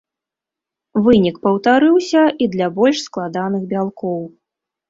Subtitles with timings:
[1.07, 4.21] Вынік паўтарыўся і для больш складаных бялкоў.